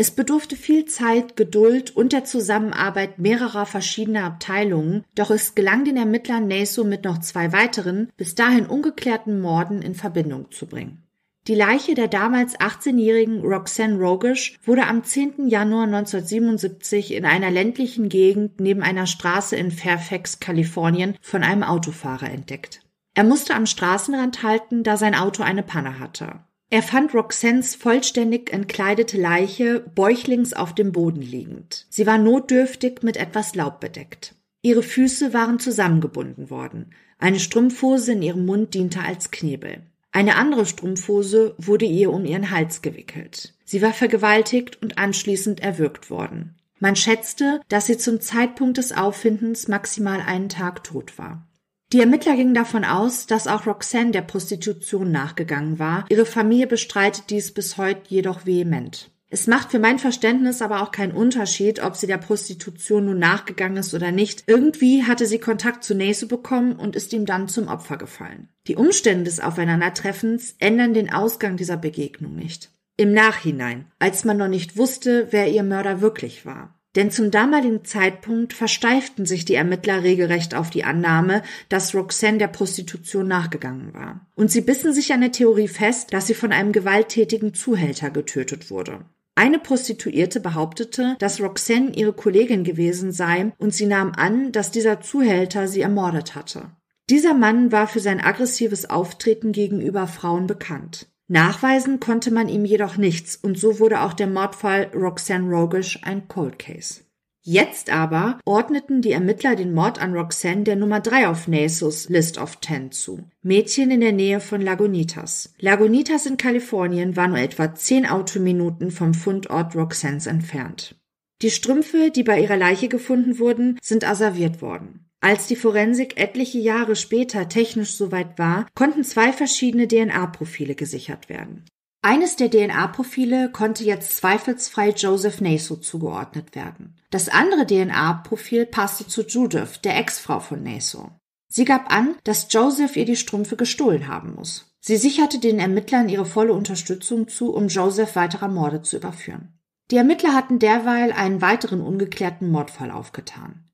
[0.00, 5.98] Es bedurfte viel Zeit, Geduld und der Zusammenarbeit mehrerer verschiedener Abteilungen, doch es gelang den
[5.98, 11.02] Ermittlern Naso mit noch zwei weiteren, bis dahin ungeklärten Morden in Verbindung zu bringen.
[11.48, 15.48] Die Leiche der damals 18-jährigen Roxanne Rogish wurde am 10.
[15.48, 22.30] Januar 1977 in einer ländlichen Gegend neben einer Straße in Fairfax, Kalifornien, von einem Autofahrer
[22.30, 22.80] entdeckt.
[23.12, 26.40] Er musste am Straßenrand halten, da sein Auto eine Panne hatte.
[26.72, 31.86] Er fand Roxannes vollständig entkleidete Leiche bäuchlings auf dem Boden liegend.
[31.90, 34.36] Sie war notdürftig mit etwas Laub bedeckt.
[34.62, 36.94] Ihre Füße waren zusammengebunden worden.
[37.18, 39.82] Eine Strumpfhose in ihrem Mund diente als Knebel.
[40.12, 43.54] Eine andere Strumpfhose wurde ihr um ihren Hals gewickelt.
[43.64, 46.56] Sie war vergewaltigt und anschließend erwürgt worden.
[46.78, 51.46] Man schätzte, dass sie zum Zeitpunkt des Auffindens maximal einen Tag tot war.
[51.92, 56.06] Die Ermittler gingen davon aus, dass auch Roxanne der Prostitution nachgegangen war.
[56.08, 59.10] Ihre Familie bestreitet dies bis heute jedoch vehement.
[59.28, 63.76] Es macht für mein Verständnis aber auch keinen Unterschied, ob sie der Prostitution nun nachgegangen
[63.76, 64.44] ist oder nicht.
[64.46, 68.48] Irgendwie hatte sie Kontakt zu Naso bekommen und ist ihm dann zum Opfer gefallen.
[68.68, 72.70] Die Umstände des Aufeinandertreffens ändern den Ausgang dieser Begegnung nicht.
[72.96, 76.79] Im Nachhinein, als man noch nicht wusste, wer ihr Mörder wirklich war.
[76.96, 82.48] Denn zum damaligen Zeitpunkt versteiften sich die Ermittler regelrecht auf die Annahme, dass Roxanne der
[82.48, 84.26] Prostitution nachgegangen war.
[84.34, 88.70] Und sie bissen sich an der Theorie fest, dass sie von einem gewalttätigen Zuhälter getötet
[88.70, 89.04] wurde.
[89.36, 95.00] Eine Prostituierte behauptete, dass Roxanne ihre Kollegin gewesen sei und sie nahm an, dass dieser
[95.00, 96.72] Zuhälter sie ermordet hatte.
[97.08, 101.06] Dieser Mann war für sein aggressives Auftreten gegenüber Frauen bekannt.
[101.30, 106.26] Nachweisen konnte man ihm jedoch nichts und so wurde auch der Mordfall Roxanne Rogish ein
[106.26, 107.02] Cold Case.
[107.42, 112.36] Jetzt aber ordneten die Ermittler den Mord an Roxanne der Nummer 3 auf Nasos List
[112.38, 113.30] of Ten zu.
[113.42, 115.54] Mädchen in der Nähe von Lagunitas.
[115.60, 120.96] Lagunitas in Kalifornien war nur etwa 10 Autominuten vom Fundort Roxannes entfernt.
[121.42, 125.09] Die Strümpfe, die bei ihrer Leiche gefunden wurden, sind asserviert worden.
[125.22, 131.66] Als die Forensik etliche Jahre später technisch soweit war, konnten zwei verschiedene DNA-Profile gesichert werden.
[132.02, 136.96] Eines der DNA-Profile konnte jetzt zweifelsfrei Joseph Naso zugeordnet werden.
[137.10, 141.10] Das andere DNA-Profil passte zu Judith, der Ex-Frau von Naso.
[141.48, 144.74] Sie gab an, dass Joseph ihr die Strümpfe gestohlen haben muss.
[144.80, 149.58] Sie sicherte den Ermittlern ihre volle Unterstützung zu, um Joseph weiterer Morde zu überführen.
[149.90, 153.69] Die Ermittler hatten derweil einen weiteren ungeklärten Mordfall aufgetan.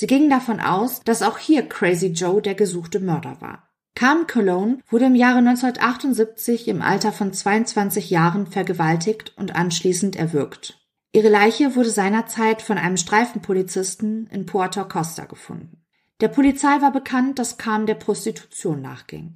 [0.00, 3.68] Sie gingen davon aus, dass auch hier Crazy Joe der gesuchte Mörder war.
[3.94, 10.78] Carmen Cologne wurde im Jahre 1978 im Alter von 22 Jahren vergewaltigt und anschließend erwürgt.
[11.12, 15.84] Ihre Leiche wurde seinerzeit von einem Streifenpolizisten in Puerto Costa gefunden.
[16.22, 19.34] Der Polizei war bekannt, dass Carmen der Prostitution nachging.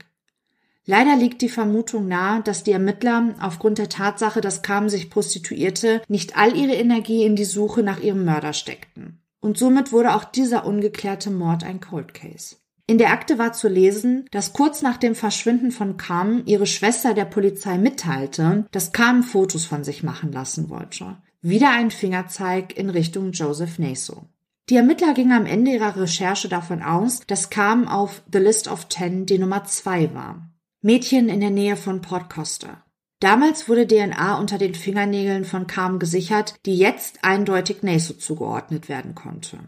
[0.86, 6.00] Leider liegt die Vermutung nahe, dass die Ermittler aufgrund der Tatsache, dass Carmen sich prostituierte,
[6.08, 9.20] nicht all ihre Energie in die Suche nach ihrem Mörder steckten.
[9.44, 12.56] Und somit wurde auch dieser ungeklärte Mord ein Cold Case.
[12.86, 17.12] In der Akte war zu lesen, dass kurz nach dem Verschwinden von Carmen ihre Schwester
[17.12, 21.18] der Polizei mitteilte, dass Carmen Fotos von sich machen lassen wollte.
[21.42, 24.24] Wieder ein Fingerzeig in Richtung Joseph Naso.
[24.70, 28.86] Die Ermittler gingen am Ende ihrer Recherche davon aus, dass Carmen auf The List of
[28.86, 30.48] Ten die Nummer zwei war.
[30.80, 32.83] Mädchen in der Nähe von Port Costa.
[33.24, 39.14] Damals wurde DNA unter den Fingernägeln von Carm gesichert, die jetzt eindeutig Naso zugeordnet werden
[39.14, 39.60] konnte.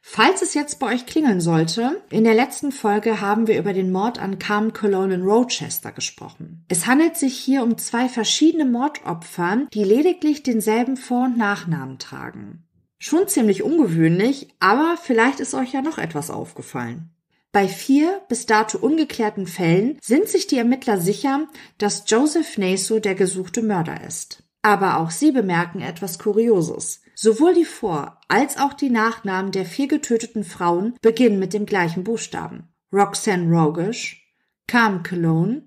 [0.00, 3.92] Falls es jetzt bei euch klingeln sollte, in der letzten Folge haben wir über den
[3.92, 6.64] Mord an Carmen Cologne in Rochester gesprochen.
[6.68, 12.64] Es handelt sich hier um zwei verschiedene Mordopfern, die lediglich denselben Vor- und Nachnamen tragen.
[12.98, 17.15] Schon ziemlich ungewöhnlich, aber vielleicht ist euch ja noch etwas aufgefallen.
[17.56, 23.14] Bei vier bis dato ungeklärten Fällen sind sich die Ermittler sicher, dass Joseph Naso der
[23.14, 24.42] gesuchte Mörder ist.
[24.60, 27.00] Aber auch sie bemerken etwas Kurioses.
[27.14, 32.04] Sowohl die Vor- als auch die Nachnamen der vier getöteten Frauen beginnen mit dem gleichen
[32.04, 32.68] Buchstaben.
[32.92, 34.22] Roxanne Rogish,
[34.66, 35.62] Carm Cologne,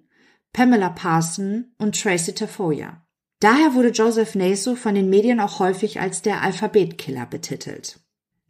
[0.53, 3.03] Pamela Parson und Tracy Tafoya.
[3.39, 7.99] Daher wurde Joseph Naso von den Medien auch häufig als der Alphabetkiller betitelt.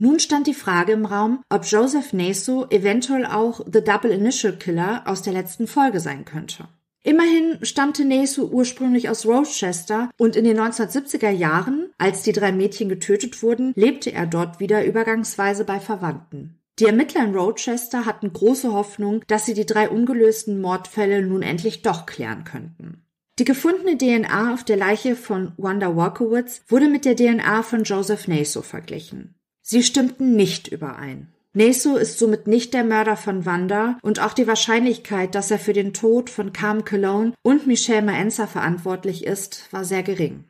[0.02, 5.04] Nun stand die Frage im Raum, ob Joseph Naso eventuell auch The Double Initial Killer
[5.06, 6.70] aus der letzten Folge sein könnte.
[7.04, 12.88] Immerhin stammte Naso ursprünglich aus Rochester und in den 1970er Jahren, als die drei Mädchen
[12.88, 16.62] getötet wurden, lebte er dort wieder übergangsweise bei Verwandten.
[16.80, 21.82] Die Ermittler in Rochester hatten große Hoffnung, dass sie die drei ungelösten Mordfälle nun endlich
[21.82, 23.04] doch klären könnten.
[23.38, 28.30] Die gefundene DNA auf der Leiche von Wanda Walkowitz wurde mit der DNA von Joseph
[28.30, 29.36] Naso verglichen.
[29.72, 31.28] Sie stimmten nicht überein.
[31.54, 35.74] Neso ist somit nicht der Mörder von Wanda und auch die Wahrscheinlichkeit, dass er für
[35.74, 40.46] den Tod von Carm Cologne und Michelle Maenza verantwortlich ist, war sehr gering.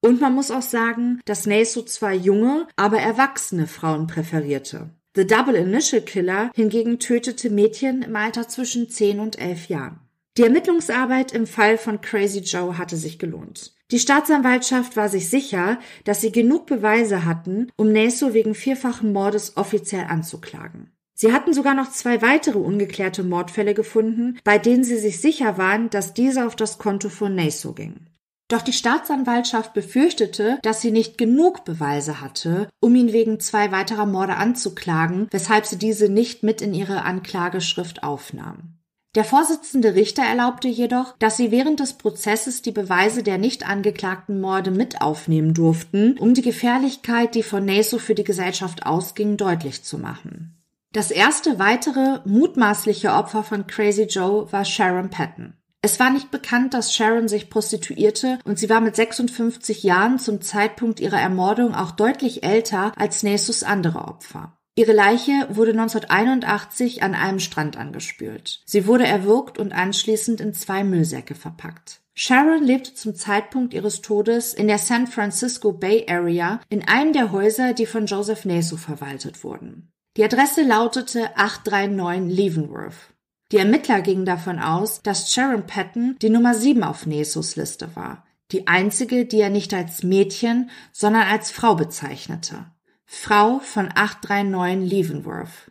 [0.00, 4.90] Und man muss auch sagen, dass Neso zwar junge, aber erwachsene Frauen präferierte.
[5.14, 10.00] The Double Initial Killer hingegen tötete Mädchen im Alter zwischen 10 und 11 Jahren.
[10.36, 13.73] Die Ermittlungsarbeit im Fall von Crazy Joe hatte sich gelohnt.
[13.90, 19.56] Die Staatsanwaltschaft war sich sicher, dass sie genug Beweise hatten, um Naso wegen vierfachen Mordes
[19.56, 20.90] offiziell anzuklagen.
[21.14, 25.90] Sie hatten sogar noch zwei weitere ungeklärte Mordfälle gefunden, bei denen sie sich sicher waren,
[25.90, 28.10] dass diese auf das Konto von Naso gingen.
[28.48, 34.06] Doch die Staatsanwaltschaft befürchtete, dass sie nicht genug Beweise hatte, um ihn wegen zwei weiterer
[34.06, 38.73] Morde anzuklagen, weshalb sie diese nicht mit in ihre Anklageschrift aufnahm.
[39.14, 44.40] Der Vorsitzende Richter erlaubte jedoch, dass sie während des Prozesses die Beweise der nicht angeklagten
[44.40, 49.84] Morde mit aufnehmen durften, um die Gefährlichkeit, die von Naso für die Gesellschaft ausging, deutlich
[49.84, 50.60] zu machen.
[50.92, 55.54] Das erste weitere mutmaßliche Opfer von Crazy Joe war Sharon Patton.
[55.80, 60.40] Es war nicht bekannt, dass Sharon sich prostituierte und sie war mit 56 Jahren zum
[60.40, 64.56] Zeitpunkt ihrer Ermordung auch deutlich älter als Nasos andere Opfer.
[64.76, 68.60] Ihre Leiche wurde 1981 an einem Strand angespült.
[68.64, 72.00] Sie wurde erwürgt und anschließend in zwei Müllsäcke verpackt.
[72.16, 77.30] Sharon lebte zum Zeitpunkt ihres Todes in der San Francisco Bay Area in einem der
[77.30, 79.90] Häuser, die von Joseph Naso verwaltet wurden.
[80.16, 83.14] Die Adresse lautete 839 Leavenworth.
[83.52, 88.24] Die Ermittler gingen davon aus, dass Sharon Patton die Nummer 7 auf Nasos Liste war,
[88.50, 92.66] die einzige, die er nicht als Mädchen, sondern als Frau bezeichnete.
[93.06, 95.70] Frau von 839 Leavenworth.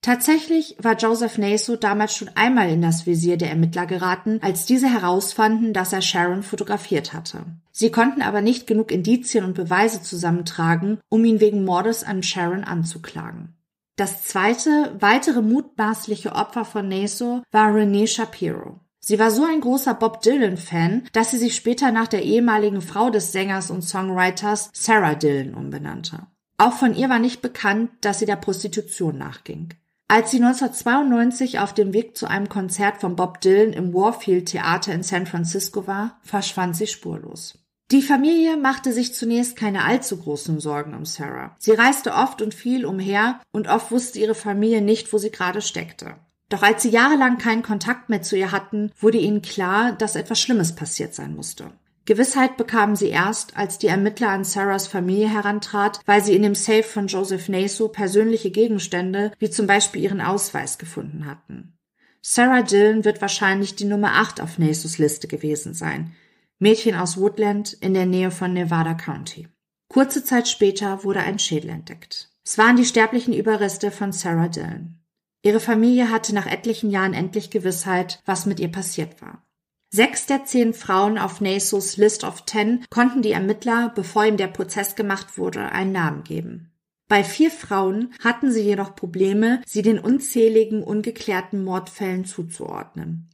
[0.00, 4.88] Tatsächlich war Joseph Naso damals schon einmal in das Visier der Ermittler geraten, als diese
[4.88, 7.44] herausfanden, dass er Sharon fotografiert hatte.
[7.72, 12.64] Sie konnten aber nicht genug Indizien und Beweise zusammentragen, um ihn wegen Mordes an Sharon
[12.64, 13.54] anzuklagen.
[13.96, 18.78] Das zweite, weitere mutmaßliche Opfer von Naso war Renee Shapiro.
[19.00, 23.10] Sie war so ein großer Bob Dylan-Fan, dass sie sich später nach der ehemaligen Frau
[23.10, 26.26] des Sängers und Songwriters Sarah Dylan umbenannte.
[26.58, 29.74] Auch von ihr war nicht bekannt, dass sie der Prostitution nachging.
[30.08, 34.92] Als sie 1992 auf dem Weg zu einem Konzert von Bob Dylan im Warfield Theater
[34.92, 37.58] in San Francisco war, verschwand sie spurlos.
[37.90, 41.54] Die Familie machte sich zunächst keine allzu großen Sorgen um Sarah.
[41.58, 45.62] Sie reiste oft und viel umher und oft wusste ihre Familie nicht, wo sie gerade
[45.62, 46.16] steckte.
[46.48, 50.40] Doch als sie jahrelang keinen Kontakt mehr zu ihr hatten, wurde ihnen klar, dass etwas
[50.40, 51.70] Schlimmes passiert sein musste.
[52.08, 56.54] Gewissheit bekamen sie erst, als die Ermittler an Sarahs Familie herantrat, weil sie in dem
[56.54, 61.76] Safe von Joseph Naso persönliche Gegenstände, wie zum Beispiel ihren Ausweis, gefunden hatten.
[62.22, 66.14] Sarah Dillon wird wahrscheinlich die Nummer 8 auf Nasos Liste gewesen sein.
[66.58, 69.46] Mädchen aus Woodland in der Nähe von Nevada County.
[69.90, 72.30] Kurze Zeit später wurde ein Schädel entdeckt.
[72.42, 74.98] Es waren die sterblichen Überreste von Sarah Dillon.
[75.42, 79.44] Ihre Familie hatte nach etlichen Jahren endlich Gewissheit, was mit ihr passiert war.
[79.90, 84.48] Sechs der zehn Frauen auf Nasos List of Ten konnten die Ermittler, bevor ihm der
[84.48, 86.72] Prozess gemacht wurde, einen Namen geben.
[87.08, 93.30] Bei vier Frauen hatten sie jedoch Probleme, sie den unzähligen ungeklärten Mordfällen zuzuordnen.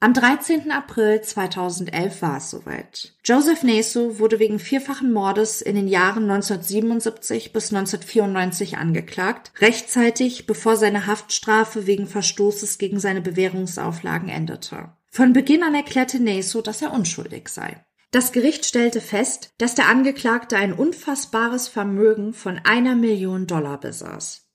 [0.00, 0.72] Am 13.
[0.72, 3.14] April 2011 war es soweit.
[3.24, 10.76] Joseph Naso wurde wegen vierfachen Mordes in den Jahren 1977 bis 1994 angeklagt, rechtzeitig bevor
[10.76, 14.90] seine Haftstrafe wegen Verstoßes gegen seine Bewährungsauflagen endete.
[15.14, 17.84] Von Beginn an erklärte Naso, dass er unschuldig sei.
[18.12, 24.48] Das Gericht stellte fest, dass der Angeklagte ein unfassbares Vermögen von einer Million Dollar besaß.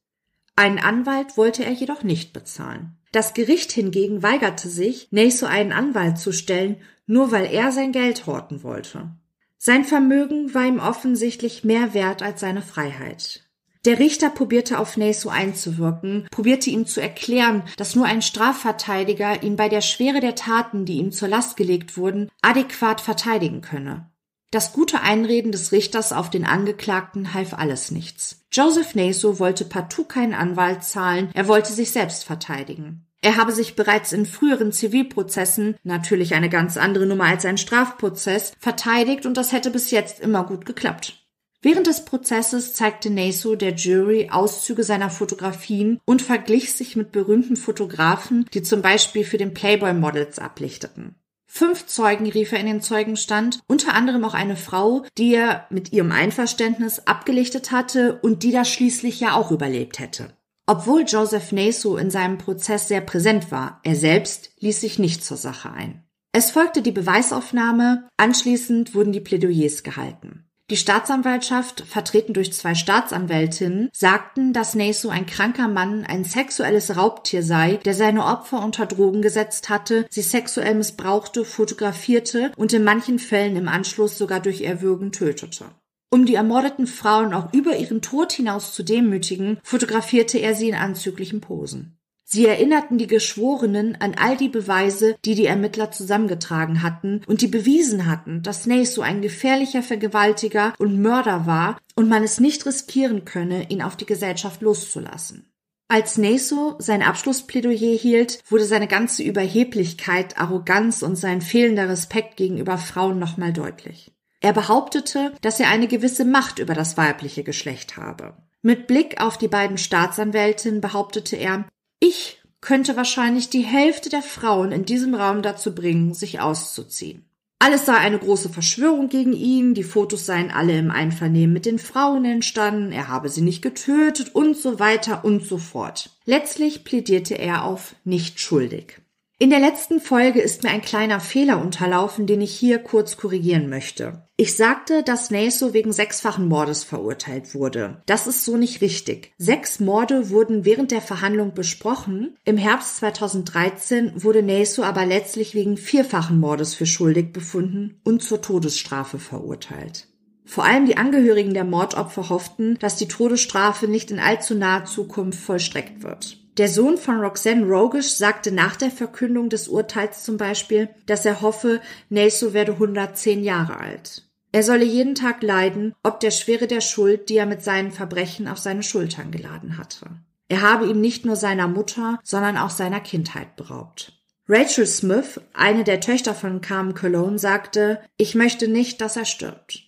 [0.55, 2.97] Einen Anwalt wollte er jedoch nicht bezahlen.
[3.11, 8.25] Das Gericht hingegen weigerte sich, Naso einen Anwalt zu stellen, nur weil er sein Geld
[8.25, 9.11] horten wollte.
[9.59, 13.46] Sein Vermögen war ihm offensichtlich mehr wert als seine Freiheit.
[13.87, 19.55] Der Richter probierte auf Naso einzuwirken, probierte ihm zu erklären, dass nur ein Strafverteidiger ihn
[19.55, 24.11] bei der Schwere der Taten, die ihm zur Last gelegt wurden, adäquat verteidigen könne.
[24.51, 28.45] Das gute Einreden des Richters auf den Angeklagten half alles nichts.
[28.51, 33.07] Joseph Naso wollte partout keinen Anwalt zahlen, er wollte sich selbst verteidigen.
[33.21, 38.51] Er habe sich bereits in früheren Zivilprozessen, natürlich eine ganz andere Nummer als ein Strafprozess,
[38.59, 41.23] verteidigt und das hätte bis jetzt immer gut geklappt.
[41.61, 47.55] Während des Prozesses zeigte Naso der Jury Auszüge seiner Fotografien und verglich sich mit berühmten
[47.55, 51.15] Fotografen, die zum Beispiel für den Playboy Models ablichteten.
[51.49, 55.93] Fünf Zeugen rief er in den Zeugenstand, unter anderem auch eine Frau, die er mit
[55.93, 60.33] ihrem Einverständnis abgelichtet hatte und die das schließlich ja auch überlebt hätte.
[60.67, 65.37] Obwohl Joseph Naso in seinem Prozess sehr präsent war, er selbst ließ sich nicht zur
[65.37, 66.03] Sache ein.
[66.33, 70.46] Es folgte die Beweisaufnahme, anschließend wurden die Plädoyers gehalten.
[70.69, 77.41] Die Staatsanwaltschaft, vertreten durch zwei Staatsanwältinnen, sagten, dass Naso ein kranker Mann, ein sexuelles Raubtier
[77.41, 83.17] sei, der seine Opfer unter Drogen gesetzt hatte, sie sexuell missbrauchte, fotografierte und in manchen
[83.17, 85.67] Fällen im Anschluss sogar durch Erwürgen tötete.
[86.09, 90.75] Um die ermordeten Frauen auch über ihren Tod hinaus zu demütigen, fotografierte er sie in
[90.75, 91.96] anzüglichen Posen.
[92.29, 97.47] Sie erinnerten die Geschworenen an all die Beweise, die die Ermittler zusammengetragen hatten und die
[97.47, 103.23] bewiesen hatten, dass Naso ein gefährlicher Vergewaltiger und Mörder war und man es nicht riskieren
[103.23, 105.49] könne, ihn auf die Gesellschaft loszulassen.
[105.87, 112.77] Als Naso sein Abschlussplädoyer hielt, wurde seine ganze Überheblichkeit, Arroganz und sein fehlender Respekt gegenüber
[112.77, 114.11] Frauen nochmal deutlich.
[114.41, 118.35] Er behauptete, dass er eine gewisse Macht über das weibliche Geschlecht habe.
[118.61, 121.65] Mit Blick auf die beiden Staatsanwältinnen behauptete er,
[121.99, 127.23] ich könnte wahrscheinlich die Hälfte der Frauen in diesem Raum dazu bringen, sich auszuziehen.
[127.59, 131.79] Alles sei eine große Verschwörung gegen ihn, die Fotos seien alle im Einvernehmen mit den
[131.79, 136.11] Frauen entstanden, er habe sie nicht getötet und so weiter und so fort.
[136.25, 139.01] Letztlich plädierte er auf nicht schuldig.
[139.39, 143.69] In der letzten Folge ist mir ein kleiner Fehler unterlaufen, den ich hier kurz korrigieren
[143.69, 144.27] möchte.
[144.35, 148.01] Ich sagte, dass Naso wegen sechsfachen Mordes verurteilt wurde.
[148.07, 149.33] Das ist so nicht richtig.
[149.37, 152.35] Sechs Morde wurden während der Verhandlung besprochen.
[152.45, 158.41] Im Herbst 2013 wurde Naso aber letztlich wegen vierfachen Mordes für schuldig befunden und zur
[158.41, 160.07] Todesstrafe verurteilt.
[160.45, 165.39] Vor allem die Angehörigen der Mordopfer hofften, dass die Todesstrafe nicht in allzu naher Zukunft
[165.39, 166.39] vollstreckt wird.
[166.57, 171.41] Der Sohn von Roxanne Rogish sagte nach der Verkündung des Urteils zum Beispiel, dass er
[171.41, 174.23] hoffe, Naso werde 110 Jahre alt.
[174.51, 178.47] Er solle jeden Tag leiden, ob der Schwere der Schuld, die er mit seinen Verbrechen
[178.47, 180.07] auf seine Schultern geladen hatte.
[180.49, 184.13] Er habe ihm nicht nur seiner Mutter, sondern auch seiner Kindheit beraubt.
[184.49, 189.83] Rachel Smith, eine der Töchter von Carmen Cologne, sagte, ich möchte nicht, dass er stirbt.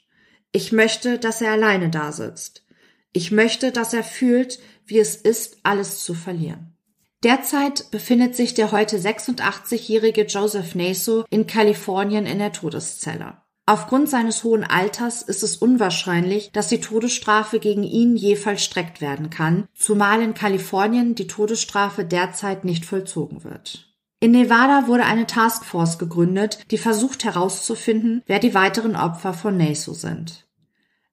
[0.51, 2.63] Ich möchte, dass er alleine dasitzt.
[3.11, 6.75] Ich möchte, dass er fühlt, wie es ist, alles zu verlieren.
[7.23, 13.37] Derzeit befindet sich der heute 86-jährige Joseph Naso in Kalifornien in der Todeszelle.
[13.65, 19.29] Aufgrund seines hohen Alters ist es unwahrscheinlich, dass die Todesstrafe gegen ihn je vollstreckt werden
[19.29, 23.93] kann, zumal in Kalifornien die Todesstrafe derzeit nicht vollzogen wird.
[24.21, 29.93] In Nevada wurde eine Taskforce gegründet, die versucht herauszufinden, wer die weiteren Opfer von Naso
[29.93, 30.48] sind.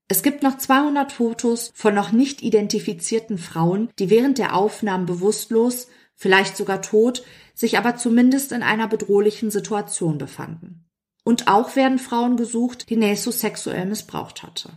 [0.08, 5.88] Es gibt noch 200 Fotos von noch nicht identifizierten Frauen, die während der Aufnahmen bewusstlos,
[6.14, 10.84] vielleicht sogar tot, sich aber zumindest in einer bedrohlichen Situation befanden.
[11.24, 14.70] Und auch werden Frauen gesucht, die Neso sexuell missbraucht hatte.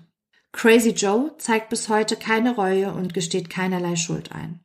[0.52, 4.62] Crazy Joe zeigt bis heute keine Reue und gesteht keinerlei Schuld ein.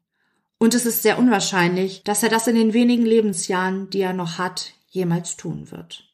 [0.58, 4.38] Und es ist sehr unwahrscheinlich, dass er das in den wenigen Lebensjahren, die er noch
[4.38, 6.13] hat, jemals tun wird.